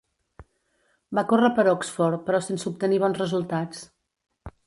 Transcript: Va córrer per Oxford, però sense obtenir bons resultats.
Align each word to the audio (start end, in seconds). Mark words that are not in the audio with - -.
Va 1.17 1.23
córrer 1.33 1.51
per 1.59 1.65
Oxford, 1.73 2.25
però 2.29 2.41
sense 2.47 2.69
obtenir 2.73 3.01
bons 3.05 3.23
resultats. 3.25 3.85